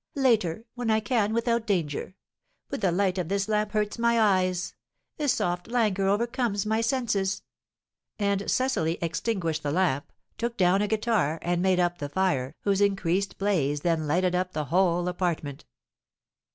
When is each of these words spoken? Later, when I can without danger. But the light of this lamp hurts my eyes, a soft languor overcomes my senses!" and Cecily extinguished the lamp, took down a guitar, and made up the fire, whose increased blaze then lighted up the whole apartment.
Later, 0.17 0.65
when 0.73 0.89
I 0.89 0.99
can 0.99 1.31
without 1.31 1.67
danger. 1.67 2.15
But 2.69 2.81
the 2.81 2.91
light 2.91 3.19
of 3.19 3.29
this 3.29 3.47
lamp 3.47 3.73
hurts 3.73 3.99
my 3.99 4.19
eyes, 4.19 4.73
a 5.19 5.27
soft 5.27 5.67
languor 5.67 6.07
overcomes 6.07 6.65
my 6.65 6.81
senses!" 6.81 7.43
and 8.17 8.49
Cecily 8.49 8.97
extinguished 8.99 9.61
the 9.61 9.71
lamp, 9.71 10.11
took 10.39 10.57
down 10.57 10.81
a 10.81 10.87
guitar, 10.87 11.37
and 11.43 11.61
made 11.61 11.79
up 11.79 11.99
the 11.99 12.09
fire, 12.09 12.55
whose 12.61 12.81
increased 12.81 13.37
blaze 13.37 13.81
then 13.81 14.07
lighted 14.07 14.33
up 14.33 14.53
the 14.53 14.65
whole 14.73 15.07
apartment. 15.07 15.65